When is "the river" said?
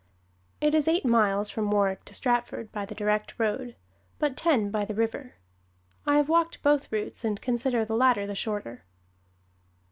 4.83-5.35